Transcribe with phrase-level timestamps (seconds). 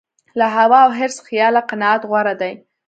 [0.39, 2.53] له هوا او حرص خیاله قناعت غوره دی.